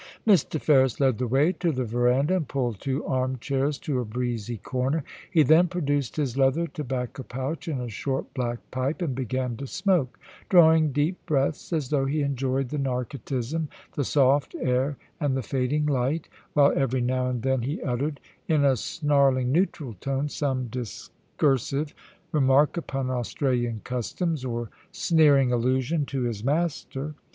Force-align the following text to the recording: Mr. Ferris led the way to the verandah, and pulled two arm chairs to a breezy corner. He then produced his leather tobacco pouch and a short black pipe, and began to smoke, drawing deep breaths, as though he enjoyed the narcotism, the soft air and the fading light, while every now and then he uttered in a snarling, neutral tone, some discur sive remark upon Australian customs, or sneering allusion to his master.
Mr. 0.25 0.59
Ferris 0.59 0.99
led 0.99 1.19
the 1.19 1.27
way 1.27 1.51
to 1.51 1.71
the 1.71 1.83
verandah, 1.85 2.35
and 2.37 2.47
pulled 2.47 2.79
two 2.79 3.05
arm 3.05 3.37
chairs 3.37 3.77
to 3.77 3.99
a 3.99 4.03
breezy 4.03 4.57
corner. 4.57 5.03
He 5.29 5.43
then 5.43 5.67
produced 5.67 6.15
his 6.15 6.35
leather 6.35 6.65
tobacco 6.65 7.21
pouch 7.21 7.67
and 7.67 7.79
a 7.79 7.87
short 7.87 8.33
black 8.33 8.57
pipe, 8.71 9.03
and 9.03 9.13
began 9.13 9.57
to 9.57 9.67
smoke, 9.67 10.19
drawing 10.49 10.91
deep 10.91 11.23
breaths, 11.27 11.71
as 11.71 11.89
though 11.91 12.05
he 12.05 12.23
enjoyed 12.23 12.69
the 12.69 12.79
narcotism, 12.79 13.67
the 13.93 14.03
soft 14.03 14.55
air 14.59 14.97
and 15.19 15.37
the 15.37 15.43
fading 15.43 15.85
light, 15.85 16.27
while 16.53 16.73
every 16.75 17.01
now 17.01 17.27
and 17.27 17.43
then 17.43 17.61
he 17.61 17.79
uttered 17.83 18.19
in 18.47 18.65
a 18.65 18.77
snarling, 18.77 19.51
neutral 19.51 19.93
tone, 20.01 20.27
some 20.27 20.67
discur 20.69 21.59
sive 21.59 21.93
remark 22.31 22.75
upon 22.75 23.11
Australian 23.11 23.81
customs, 23.83 24.43
or 24.43 24.71
sneering 24.91 25.51
allusion 25.51 26.07
to 26.07 26.23
his 26.23 26.43
master. 26.43 27.13